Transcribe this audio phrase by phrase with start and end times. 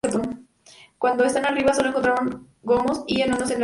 [0.97, 3.59] Cuando estos arribaron, sólo encontraron gnomos y enanos en la región.